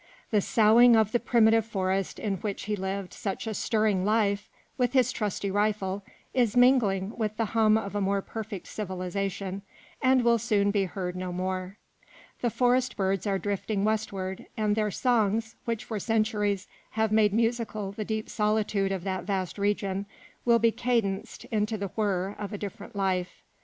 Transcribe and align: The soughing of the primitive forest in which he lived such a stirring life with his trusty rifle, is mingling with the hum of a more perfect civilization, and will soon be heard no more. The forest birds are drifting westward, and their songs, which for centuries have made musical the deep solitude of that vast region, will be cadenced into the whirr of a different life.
The 0.31 0.41
soughing 0.41 0.95
of 0.95 1.11
the 1.11 1.19
primitive 1.19 1.63
forest 1.63 2.17
in 2.17 2.37
which 2.37 2.63
he 2.63 2.75
lived 2.75 3.13
such 3.13 3.45
a 3.45 3.53
stirring 3.53 4.03
life 4.03 4.49
with 4.75 4.93
his 4.93 5.11
trusty 5.11 5.51
rifle, 5.51 6.03
is 6.33 6.57
mingling 6.57 7.13
with 7.17 7.37
the 7.37 7.45
hum 7.53 7.77
of 7.77 7.93
a 7.93 8.01
more 8.01 8.23
perfect 8.23 8.65
civilization, 8.65 9.61
and 10.01 10.23
will 10.23 10.39
soon 10.39 10.71
be 10.71 10.85
heard 10.85 11.15
no 11.15 11.31
more. 11.31 11.77
The 12.41 12.49
forest 12.49 12.97
birds 12.97 13.27
are 13.27 13.37
drifting 13.37 13.85
westward, 13.85 14.47
and 14.57 14.75
their 14.75 14.89
songs, 14.89 15.55
which 15.65 15.83
for 15.83 15.99
centuries 15.99 16.67
have 16.97 17.11
made 17.11 17.31
musical 17.31 17.91
the 17.91 18.03
deep 18.03 18.27
solitude 18.27 18.91
of 18.91 19.03
that 19.03 19.25
vast 19.25 19.59
region, 19.59 20.07
will 20.45 20.57
be 20.57 20.71
cadenced 20.71 21.45
into 21.51 21.77
the 21.77 21.89
whirr 21.89 22.31
of 22.39 22.51
a 22.51 22.57
different 22.57 22.95
life. 22.95 23.43